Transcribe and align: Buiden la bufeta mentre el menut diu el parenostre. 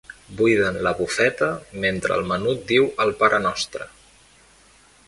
Buiden 0.37 0.79
la 0.87 0.93
bufeta 1.01 1.49
mentre 1.85 2.17
el 2.17 2.27
menut 2.33 2.67
diu 2.73 2.89
el 3.07 3.15
parenostre. 3.21 3.89